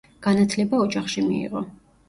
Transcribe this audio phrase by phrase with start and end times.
[0.27, 1.65] განათლება ოჯახში მიიღო.